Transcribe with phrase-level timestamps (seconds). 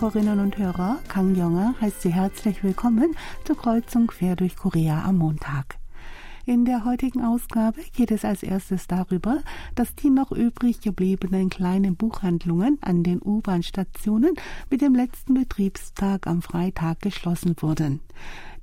[0.00, 0.98] Hörerinnen und Hörer.
[1.08, 3.14] Kang Yonger heißt Sie herzlich willkommen
[3.44, 5.76] zur Kreuzung quer durch Korea am Montag.
[6.46, 9.42] In der heutigen Ausgabe geht es als erstes darüber,
[9.74, 14.36] dass die noch übrig gebliebenen kleinen Buchhandlungen an den U-Bahn-Stationen
[14.70, 18.00] mit dem letzten Betriebstag am Freitag geschlossen wurden.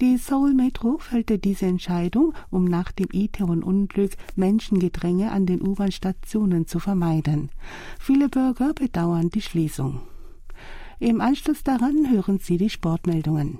[0.01, 6.79] Die Seoul Metro fällte diese Entscheidung, um nach dem Itaewon-Unglück Menschengedränge an den U-Bahn-Stationen zu
[6.79, 7.51] vermeiden.
[7.99, 10.01] Viele Bürger bedauern die Schließung.
[10.99, 13.59] Im Anschluss daran hören Sie die Sportmeldungen.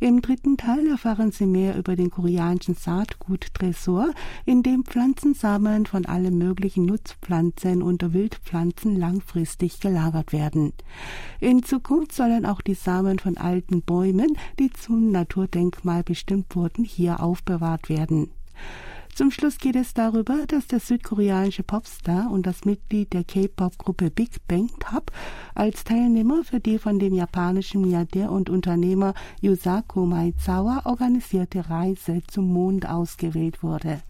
[0.00, 4.10] Im dritten Teil erfahren Sie mehr über den koreanischen Saatgut-Tresor,
[4.44, 10.72] in dem Pflanzensamen von allen möglichen Nutzpflanzen und Wildpflanzen langfristig gelagert werden.
[11.38, 17.20] In Zukunft sollen auch die Samen von alten Bäumen, die zum Naturdenkmal bestimmt wurden, hier
[17.20, 18.32] aufbewahrt werden.
[19.18, 24.46] Zum Schluss geht es darüber, dass der südkoreanische Popstar und das Mitglied der K-Pop-Gruppe Big
[24.46, 25.10] Bang Top
[25.56, 32.52] als Teilnehmer für die von dem japanischen Milliardär und Unternehmer Yusaku Maezawa organisierte Reise zum
[32.52, 34.02] Mond ausgewählt wurde.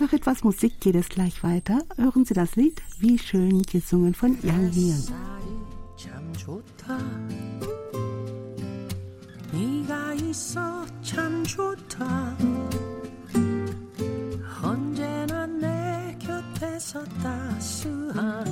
[0.00, 1.82] Nach etwas Musik geht es gleich weiter.
[1.98, 5.04] Hören Sie das Lied Wie schön gesungen von Yang Hien.
[9.52, 12.36] 네가 있어 참 좋다.
[14.62, 18.51] 언제나 내 곁에서 따스한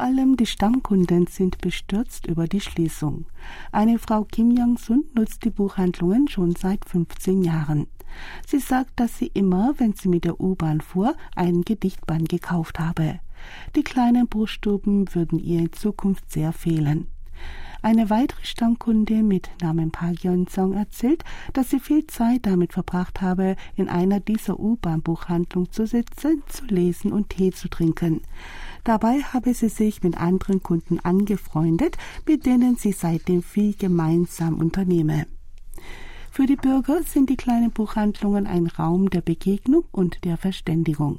[0.00, 3.26] Vor allem die Stammkunden sind bestürzt über die Schließung.
[3.70, 7.86] Eine Frau Kim Young-sun nutzt die Buchhandlungen schon seit 15 Jahren.
[8.46, 13.20] Sie sagt, dass sie immer, wenn sie mit der U-Bahn fuhr, einen Gedichtband gekauft habe.
[13.76, 17.06] Die kleinen Buchstuben würden ihr in Zukunft sehr fehlen.
[17.82, 21.24] Eine weitere Stammkunde mit Namen Park Yeon-song erzählt,
[21.54, 27.10] dass sie viel Zeit damit verbracht habe, in einer dieser U-Bahn-Buchhandlungen zu sitzen, zu lesen
[27.10, 28.20] und Tee zu trinken.
[28.84, 31.96] Dabei habe sie sich mit anderen Kunden angefreundet,
[32.26, 35.26] mit denen sie seitdem viel gemeinsam unternehme.
[36.30, 41.18] Für die Bürger sind die kleinen Buchhandlungen ein Raum der Begegnung und der Verständigung.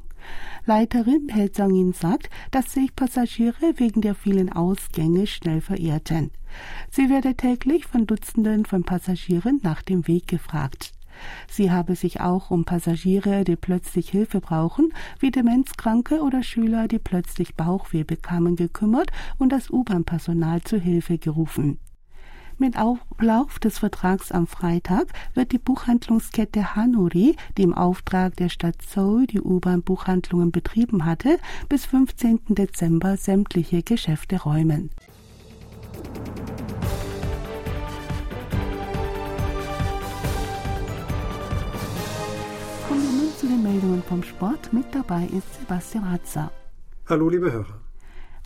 [0.65, 6.31] Leiterin Hel Jong-in sagt, dass sich Passagiere wegen der vielen Ausgänge schnell verirrten.
[6.89, 10.93] Sie werde täglich von Dutzenden von Passagieren nach dem Weg gefragt.
[11.49, 16.99] Sie habe sich auch um Passagiere, die plötzlich Hilfe brauchen, wie Demenzkranke oder Schüler, die
[16.99, 21.79] plötzlich Bauchweh bekamen, gekümmert und das U-Bahn-Personal zu Hilfe gerufen.
[22.61, 28.75] Mit Auflauf des Vertrags am Freitag wird die Buchhandlungskette Hanuri, die im Auftrag der Stadt
[28.83, 31.39] Seoul die U-Bahn-Buchhandlungen betrieben hatte,
[31.69, 32.41] bis 15.
[32.49, 34.91] Dezember sämtliche Geschäfte räumen.
[43.39, 44.71] zu den Meldungen vom Sport.
[44.71, 46.51] Mit dabei ist Sebastian Ratzer.
[47.07, 47.90] Hallo, liebe Hörer.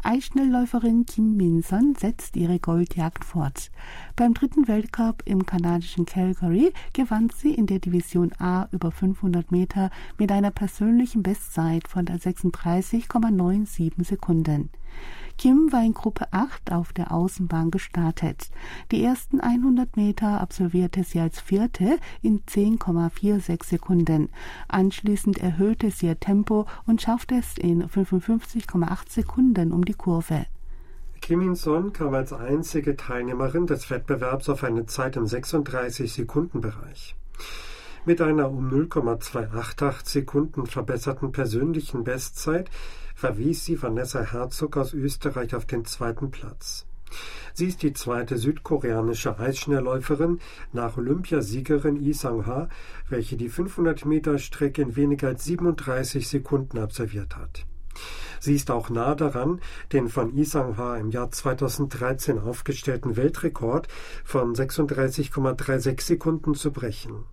[0.06, 3.72] Eisschnellläuferin Kim Min-son setzt ihre Goldjagd fort.
[4.16, 9.90] Beim dritten Weltcup im kanadischen Calgary gewann sie in der Division A über 500 Meter
[10.20, 14.70] mit einer persönlichen Bestzeit von 36,97 Sekunden.
[15.38, 18.50] Kim war in Gruppe 8 auf der Außenbahn gestartet.
[18.92, 24.30] Die ersten 100 Meter absolvierte sie als Vierte in 10,46 Sekunden.
[24.68, 30.46] Anschließend erhöhte sie ihr Tempo und schaffte es in 55,8 Sekunden um die Kurve.
[31.22, 37.16] Kim In-son kam als einzige Teilnehmerin des Wettbewerbs auf eine Zeit im 36-Sekunden-Bereich.
[38.06, 42.70] Mit einer um 0,288 Sekunden verbesserten persönlichen Bestzeit
[43.16, 46.86] verwies sie Vanessa Herzog aus Österreich auf den zweiten Platz.
[47.54, 50.40] Sie ist die zweite südkoreanische Eisschnellläuferin
[50.74, 52.68] nach Olympiasiegerin Lee Sang-ha,
[53.10, 57.66] welche die 500 Meter Strecke in weniger als 37 Sekunden absolviert hat.
[58.42, 59.62] Sie ist auch nah daran,
[59.94, 63.88] den von Lee Sang-ha im Jahr 2013 aufgestellten Weltrekord
[64.26, 67.24] von 36,36 Sekunden zu brechen.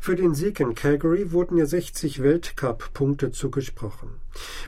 [0.00, 4.10] Für den Sieg in Calgary wurden ihr 60 Weltcup-Punkte zugesprochen.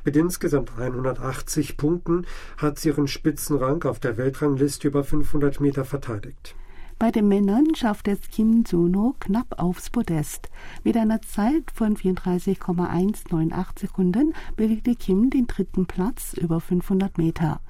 [0.05, 2.27] Mit insgesamt 180 Punkten
[2.57, 6.55] hat sie ihren Spitzenrang auf der Weltrangliste über 500 Meter verteidigt.
[6.99, 10.49] Bei den Männern schafft es Kim Juno knapp aufs Podest.
[10.83, 17.61] Mit einer Zeit von 34,198 Sekunden belegte Kim den dritten Platz über 500 Meter.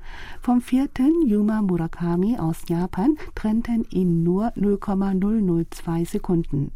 [0.40, 6.72] Vom vierten Yuma Murakami aus Japan trennten ihn nur 0,002 Sekunden.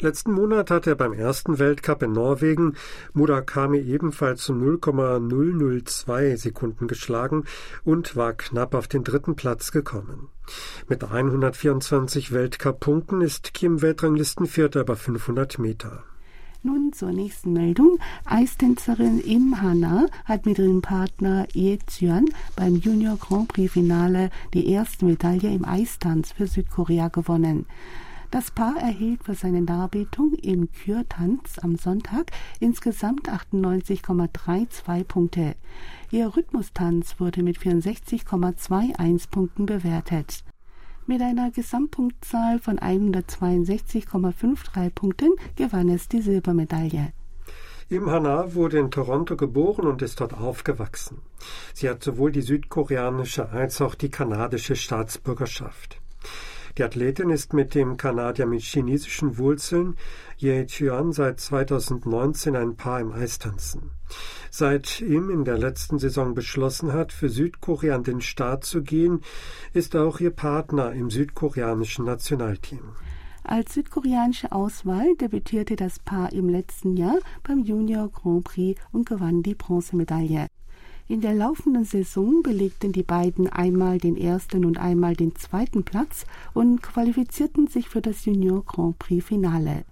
[0.00, 2.74] Letzten Monat hat er beim ersten Weltcup in Norwegen
[3.14, 7.44] Murakami ebenfalls um 0,002 Sekunden geschlagen
[7.84, 10.28] und war knapp auf den dritten Platz gekommen.
[10.88, 16.04] Mit 124 Weltcup-Punkten ist Kim Weltranglistenvierter über 500 Meter.
[16.62, 17.98] Nun zur nächsten Meldung.
[18.24, 24.68] Eistänzerin Im Hana hat mit ihrem Partner Ye Zyan beim Junior Grand Prix Finale die
[24.68, 27.66] erste Medaille im Eistanz für Südkorea gewonnen.
[28.30, 32.30] Das Paar erhielt für seine Darbietung im Kürtanz am Sonntag
[32.60, 35.54] insgesamt 98,32 Punkte.
[36.10, 40.44] Ihr Rhythmustanz wurde mit 64,21 Punkten bewertet.
[41.06, 47.14] Mit einer Gesamtpunktzahl von 162,53 Punkten gewann es die Silbermedaille.
[47.88, 51.22] Im Hana wurde in Toronto geboren und ist dort aufgewachsen.
[51.72, 55.98] Sie hat sowohl die südkoreanische als auch die kanadische Staatsbürgerschaft.
[56.78, 59.96] Die Athletin ist mit dem Kanadier mit chinesischen Wurzeln
[60.36, 63.90] Ye Chuan seit 2019 ein Paar im Eistanzen.
[64.52, 69.22] Seit ihm in der letzten Saison beschlossen hat, für Südkorea an den Start zu gehen,
[69.72, 72.92] ist auch ihr Partner im südkoreanischen Nationalteam.
[73.42, 79.42] Als südkoreanische Auswahl debütierte das Paar im letzten Jahr beim Junior Grand Prix und gewann
[79.42, 80.46] die Bronzemedaille.
[81.10, 86.26] In der laufenden Saison belegten die beiden einmal den ersten und einmal den zweiten Platz
[86.52, 89.84] und qualifizierten sich für das Junior Grand Prix Finale.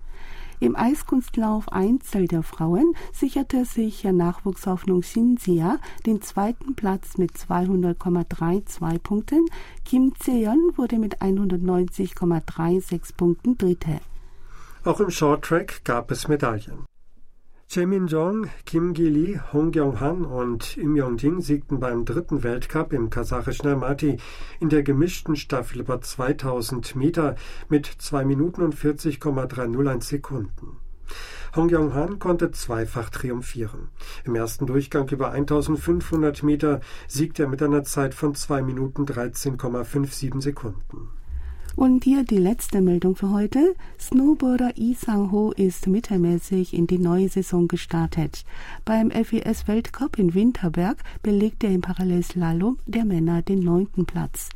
[0.60, 9.46] Im Eiskunstlauf Einzel der Frauen sicherte sich Nachwuchshoffnung Shinsia den zweiten Platz mit 200,32 Punkten.
[9.86, 14.00] Kim Tseon wurde mit 190,36 Punkten Dritte.
[14.84, 16.84] Auch im Shorttrack gab es Medaillen.
[17.74, 24.16] Min-jong, Kim Gi-lee, Hong Kyung-han und Im Yong-jing siegten beim dritten Weltcup im kasachischen Almaty
[24.60, 27.36] in der gemischten Staffel über 2000 Meter
[27.68, 30.78] mit 2 Minuten und 40,301 Sekunden.
[31.54, 33.88] Hong Kyung-han konnte zweifach triumphieren.
[34.24, 40.40] Im ersten Durchgang über 1500 Meter siegte er mit einer Zeit von 2 Minuten 13,57
[40.40, 41.10] Sekunden.
[41.76, 43.74] Und hier die letzte Meldung für heute.
[44.00, 48.46] Snowboarder Yi Sang-ho ist mittelmäßig in die neue Saison gestartet.
[48.86, 54.48] Beim FES Weltcup in Winterberg belegte er im Parallelslalom der Männer den neunten Platz.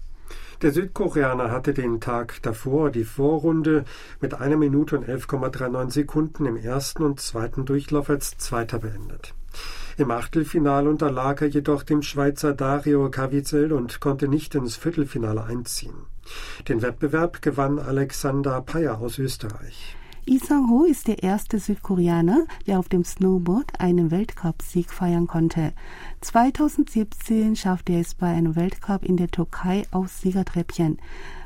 [0.62, 3.84] Der Südkoreaner hatte den Tag davor die Vorrunde
[4.22, 9.34] mit einer Minute und 11,39 Sekunden im ersten und zweiten Durchlauf als Zweiter beendet.
[9.98, 16.09] Im Achtelfinale unterlag er jedoch dem Schweizer Dario Caviezel und konnte nicht ins Viertelfinale einziehen.
[16.68, 19.96] Den Wettbewerb gewann Alexander Payer aus Österreich.
[20.26, 25.72] Lee Sang-ho ist der erste Südkoreaner, der auf dem Snowboard einen Weltcupsieg feiern konnte.
[26.20, 30.98] 2017 schaffte er es bei einem Weltcup in der Türkei aufs Siegertreppchen.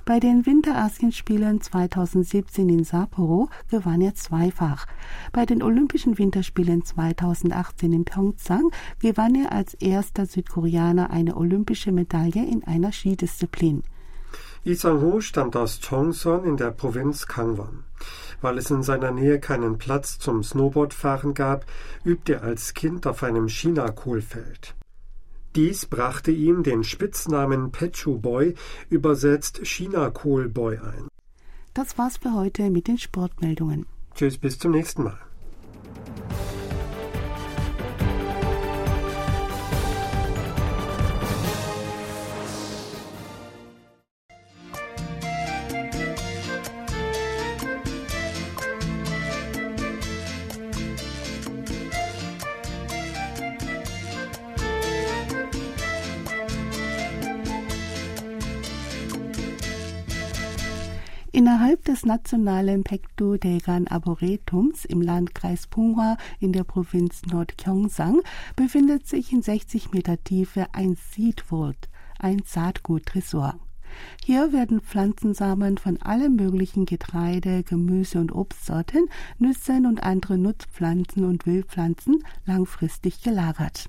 [0.04, 4.86] Bei den Winterasienspielen 2017 in Sapporo gewann er zweifach.
[5.32, 8.70] Bei den Olympischen Winterspielen 2018 in Pyeongchang
[9.00, 13.82] gewann er als erster Südkoreaner eine olympische Medaille in einer Skidisziplin.
[14.66, 17.84] Lee Sang-ho stammt aus Chongson in der Provinz Kangwon.
[18.40, 21.66] Weil es in seiner Nähe keinen Platz zum Snowboardfahren gab,
[22.02, 24.74] übte er als Kind auf einem China-Kohlfeld.
[25.54, 28.54] Dies brachte ihm den Spitznamen Pechu Boy,
[28.88, 31.08] übersetzt China-Kohl-Boy ein.
[31.74, 33.84] Das war's für heute mit den Sportmeldungen.
[34.14, 35.18] Tschüss, bis zum nächsten Mal.
[62.04, 68.20] Nationalen Pektu-Degan Arboretums im Landkreis Punghwa in der Provinz Nordgyeongsang
[68.56, 71.76] befindet sich in 60 Meter Tiefe ein Seedwood,
[72.18, 73.58] ein Saatguttresor.
[74.24, 79.08] Hier werden Pflanzensamen von allen möglichen Getreide, Gemüse und Obstsorten,
[79.38, 83.88] Nüssen und andere Nutzpflanzen und Wildpflanzen langfristig gelagert.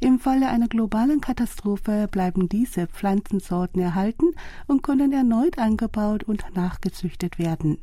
[0.00, 4.34] Im Falle einer globalen Katastrophe bleiben diese Pflanzensorten erhalten
[4.66, 7.78] und können erneut angebaut und nachgezüchtet werden.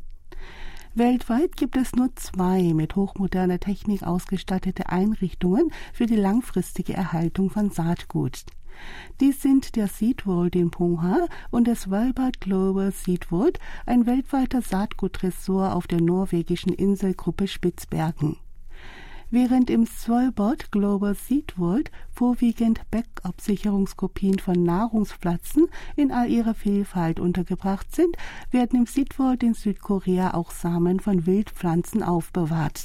[0.95, 7.71] Weltweit gibt es nur zwei mit hochmoderner Technik ausgestattete Einrichtungen für die langfristige Erhaltung von
[7.71, 8.45] Saatgut.
[9.19, 15.87] Dies sind der Seedworld in Pongha und das Svalbard Global Seedworld, ein weltweiter Saatgutressort auf
[15.87, 18.37] der norwegischen Inselgruppe Spitzbergen.
[19.33, 27.95] Während im Swalbard Global Seed World vorwiegend Backup-Sicherungskopien von Nahrungspflanzen in all ihrer Vielfalt untergebracht
[27.95, 28.15] sind,
[28.51, 32.83] werden im Seed World in Südkorea auch Samen von Wildpflanzen aufbewahrt.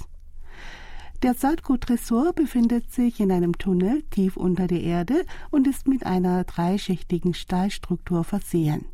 [1.23, 6.45] Der Saatguttresor befindet sich in einem Tunnel tief unter der Erde und ist mit einer
[6.45, 8.87] dreischichtigen Stahlstruktur versehen.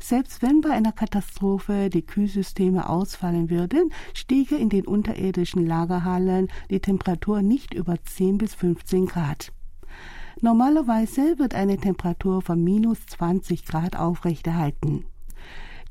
[0.00, 6.80] Selbst wenn bei einer Katastrophe die Kühlsysteme ausfallen würden, stiege in den unterirdischen Lagerhallen die
[6.80, 9.52] Temperatur nicht über 10 bis 15 Grad.
[10.40, 15.06] Normalerweise wird eine Temperatur von minus 20 Grad aufrechterhalten.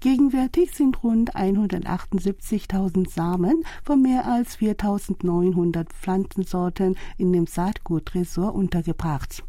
[0.01, 9.44] Gegenwärtig sind rund 178.000 Samen von mehr als 4.900 Pflanzensorten in dem Saatguttresor untergebracht.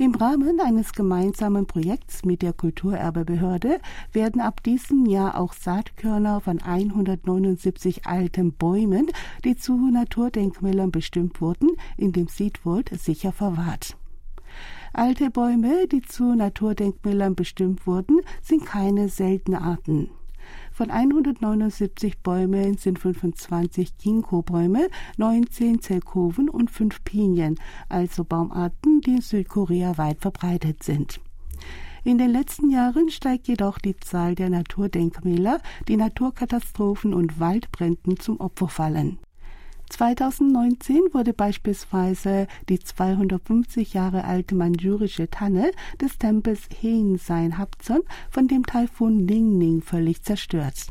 [0.00, 3.80] Im Rahmen eines gemeinsamen Projekts mit der Kulturerbebehörde
[4.14, 9.10] werden ab diesem Jahr auch Saatkörner von 179 alten Bäumen,
[9.44, 13.98] die zu Naturdenkmälern bestimmt wurden, in dem Seedwold sicher verwahrt.
[14.94, 20.08] Alte Bäume, die zu Naturdenkmälern bestimmt wurden, sind keine seltene Arten.
[20.80, 27.56] Von 179 Bäumen sind 25 Ginkgo-Bäume, 19 Zelkoven und 5 Pinien,
[27.90, 31.20] also Baumarten, die in Südkorea weit verbreitet sind.
[32.02, 38.40] In den letzten Jahren steigt jedoch die Zahl der Naturdenkmäler, die Naturkatastrophen und Waldbränden zum
[38.40, 39.18] Opfer fallen.
[39.90, 48.64] 2019 wurde beispielsweise die 250 Jahre alte manchurische Tanne des Tempels Heinsain Hapson von dem
[48.64, 50.86] Taifun Ningning völlig zerstört.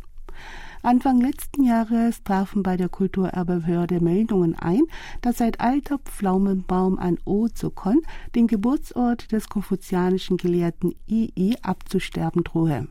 [0.81, 4.83] Anfang letzten Jahres trafen bei der Kulturerbehörde Meldungen ein,
[5.21, 8.01] dass seit alter Pflaumenbaum an Ozokon,
[8.35, 12.87] dem Geburtsort des konfuzianischen Gelehrten Yi, abzusterben drohe.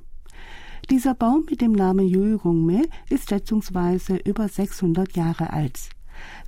[0.90, 5.90] Dieser Baum mit dem Namen Yürungme ist schätzungsweise über 600 Jahre alt.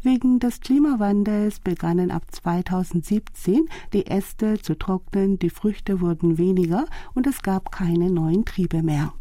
[0.02, 7.26] Wegen des Klimawandels begannen ab 2017 die Äste zu trocknen, die Früchte wurden weniger und
[7.26, 9.12] es gab keine neuen Triebe mehr.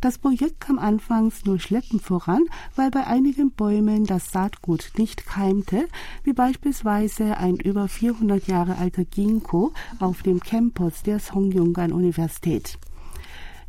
[0.00, 5.88] Das Projekt kam anfangs nur schleppend voran, weil bei einigen Bäumen das Saatgut nicht keimte,
[6.24, 12.78] wie beispielsweise ein über 400 Jahre alter Ginkgo auf dem Campus der Songyungan Universität.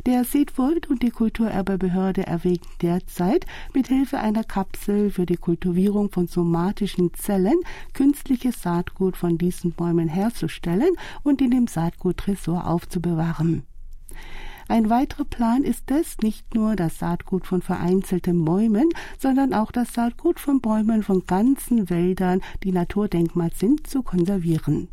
[0.07, 7.13] Der Seedvold und die Kulturerbebehörde erwägen derzeit, mithilfe einer Kapsel für die Kultivierung von somatischen
[7.13, 7.59] Zellen
[7.93, 10.89] künstliches Saatgut von diesen Bäumen herzustellen
[11.21, 13.61] und in dem Saatguttresor aufzubewahren.
[14.67, 18.89] Ein weiterer Plan ist es, nicht nur das Saatgut von vereinzelten Bäumen,
[19.19, 24.87] sondern auch das Saatgut von Bäumen von ganzen Wäldern, die Naturdenkmal sind, zu konservieren.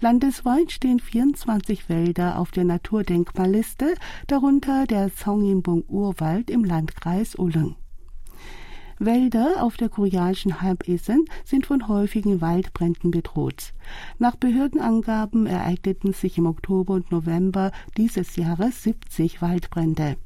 [0.00, 3.94] Landesweit stehen 24 Wälder auf der Naturdenkmalliste,
[4.26, 7.76] darunter der Songinbung Urwald im Landkreis Ulm.
[8.98, 13.74] Wälder auf der koreanischen Halbinsel sind von häufigen Waldbränden bedroht.
[14.18, 20.16] Nach Behördenangaben ereigneten sich im Oktober und November dieses Jahres 70 Waldbrände.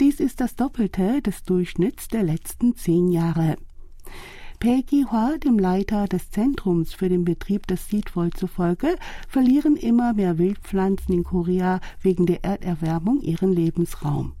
[0.00, 3.56] Dies ist das Doppelte des Durchschnitts der letzten zehn Jahre.
[4.60, 10.36] Peggy Hua, dem Leiter des Zentrums für den Betrieb des Seedvoll zufolge, verlieren immer mehr
[10.36, 14.34] Wildpflanzen in Korea wegen der Erderwärmung ihren Lebensraum.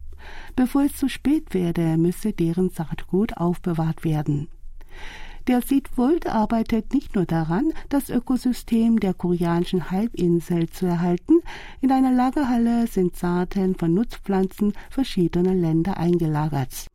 [0.56, 4.48] Bevor es zu spät werde, müsse deren Saatgut aufbewahrt werden.
[5.46, 11.40] Der Seedvold arbeitet nicht nur daran, das Ökosystem der koreanischen Halbinsel zu erhalten.
[11.80, 16.88] In einer Lagerhalle sind Saaten von Nutzpflanzen verschiedener Länder eingelagert.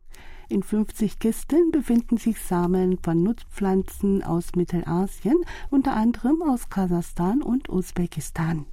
[0.48, 5.36] In 50 Kisten befinden sich Samen von Nutzpflanzen aus Mittelasien,
[5.70, 8.64] unter anderem aus Kasachstan und Usbekistan.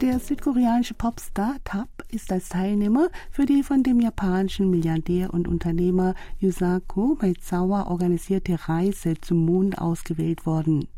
[0.00, 6.14] Der südkoreanische Popstar Tap ist als Teilnehmer für die von dem japanischen Milliardär und Unternehmer
[6.38, 10.88] Yusaku Maezawa organisierte Reise zum Mond ausgewählt worden.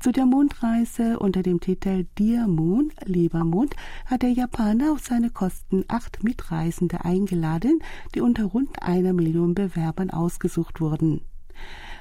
[0.00, 3.74] Zu der Mondreise unter dem Titel Dear Moon, lieber Mond,
[4.04, 7.80] hat der Japaner auf seine Kosten acht Mitreisende eingeladen,
[8.14, 11.22] die unter rund einer Million Bewerbern ausgesucht wurden.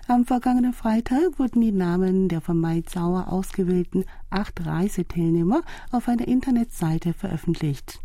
[0.08, 6.28] Am vergangenen Freitag wurden die Namen der von Mai Zauer ausgewählten acht Reiseteilnehmer auf einer
[6.28, 8.05] Internetseite veröffentlicht.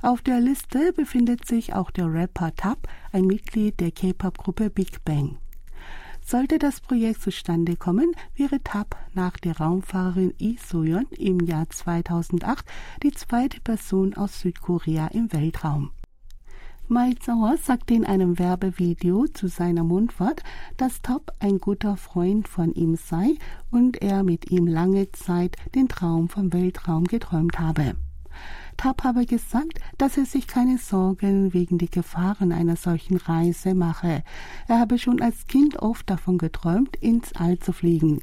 [0.00, 5.38] Auf der Liste befindet sich auch der Rapper Tab, ein Mitglied der K-Pop-Gruppe Big Bang.
[6.24, 12.64] Sollte das Projekt zustande kommen, wäre Tab nach der Raumfahrerin Lee Soyeon im Jahr 2008
[13.02, 15.90] die zweite Person aus Südkorea im Weltraum.
[16.86, 20.42] Mai Zauer sagte in einem Werbevideo zu seiner Mundfahrt,
[20.76, 23.34] dass Top ein guter Freund von ihm sei
[23.70, 27.96] und er mit ihm lange Zeit den Traum vom Weltraum geträumt habe.
[28.78, 34.22] Top habe gesagt, dass er sich keine Sorgen wegen der Gefahren einer solchen Reise mache.
[34.68, 38.22] Er habe schon als Kind oft davon geträumt, ins All zu fliegen.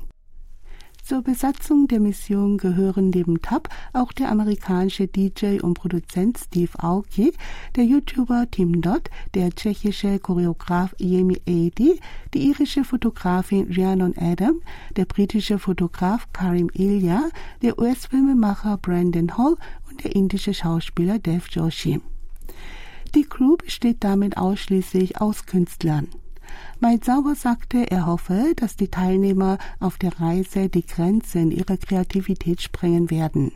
[1.06, 7.32] Zur Besatzung der Mission gehören neben Tab auch der amerikanische DJ und Produzent Steve Aoki,
[7.76, 12.00] der YouTuber Tim Dodd, der tschechische Choreograf Yemi Edi,
[12.34, 14.62] die irische Fotografin Rhiannon Adam,
[14.96, 17.30] der britische Fotograf Karim Ilya,
[17.62, 19.58] der US-Filmemacher Brandon Hall
[19.96, 22.02] und der indische Schauspieler Dev Joshi.
[23.16, 26.10] Die Crew besteht damit ausschließlich aus Künstlern.
[26.82, 33.10] Maizawa sagte, er hoffe, dass die Teilnehmer auf der Reise die Grenzen ihrer Kreativität sprengen
[33.10, 33.54] werden.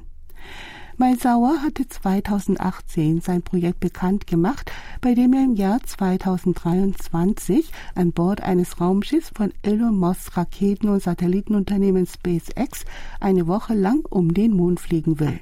[0.96, 8.42] Maizawa hatte 2018 sein Projekt bekannt gemacht, bei dem er im Jahr 2023 an Bord
[8.42, 12.86] eines Raumschiffs von Elon Musk Raketen- und Satellitenunternehmen SpaceX
[13.20, 15.42] eine Woche lang um den Mond fliegen will.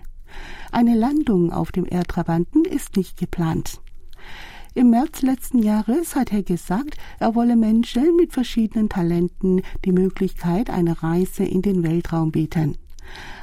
[0.72, 3.82] Eine Landung auf dem Erdtrabanten ist nicht geplant.
[4.74, 10.70] Im März letzten Jahres hat er gesagt, er wolle Menschen mit verschiedenen Talenten die Möglichkeit
[10.70, 12.78] einer Reise in den Weltraum bieten.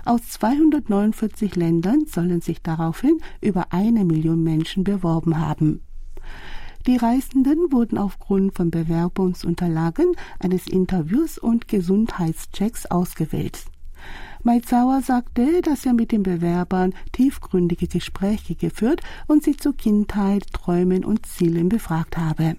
[0.04, 5.82] Aus 249 Ländern sollen sich daraufhin über eine Million Menschen beworben haben.
[6.86, 13.64] Die Reisenden wurden aufgrund von Bewerbungsunterlagen, eines Interviews und Gesundheitschecks ausgewählt.
[14.42, 21.04] Maizawa sagte, dass er mit den Bewerbern tiefgründige Gespräche geführt und sie zur Kindheit, Träumen
[21.04, 22.56] und Zielen befragt habe.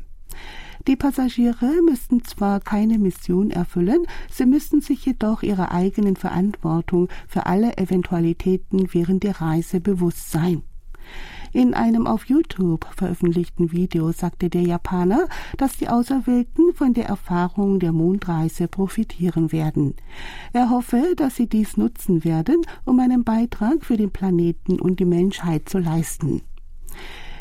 [0.88, 7.46] Die Passagiere müssten zwar keine Mission erfüllen, sie müssten sich jedoch ihrer eigenen Verantwortung für
[7.46, 10.64] alle Eventualitäten während der Reise bewusst sein.
[11.56, 17.80] In einem auf YouTube veröffentlichten Video sagte der Japaner, dass die Auserwählten von der Erfahrung
[17.80, 19.94] der Mondreise profitieren werden.
[20.52, 25.06] Er hoffe, dass sie dies nutzen werden, um einen Beitrag für den Planeten und die
[25.06, 26.42] Menschheit zu leisten.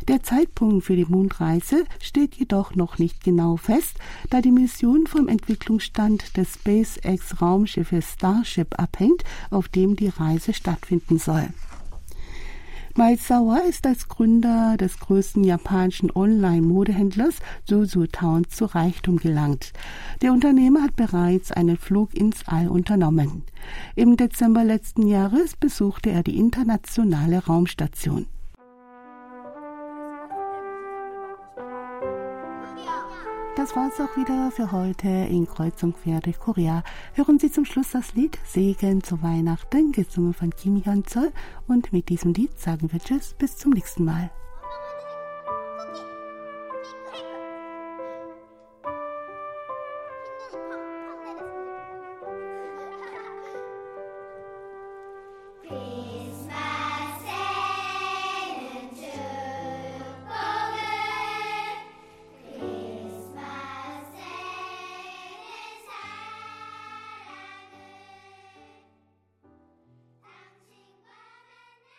[0.06, 3.96] Der Zeitpunkt für die Mondreise steht jedoch noch nicht genau fest,
[4.31, 11.18] da die Mission vom Entwicklungsstand des SpaceX Raumschiffes Starship abhängt, auf dem die Reise stattfinden
[11.18, 11.48] soll.
[12.96, 19.72] Maizawa ist als Gründer des größten japanischen Online-Modehändlers Suzu Town zu Reichtum gelangt.
[20.22, 23.42] Der Unternehmer hat bereits einen Flug ins All unternommen.
[23.96, 28.26] Im Dezember letzten Jahres besuchte er die internationale Raumstation.
[33.57, 36.83] Das war's auch wieder für heute in Kreuzung durch Korea.
[37.12, 41.31] Hören Sie zum Schluss das Lied Segen zu Weihnachten, gesungen von Kim Hyun-chol.
[41.69, 44.33] Und mit diesem Lied sagen wir Tschüss, bis zum nächsten Mal.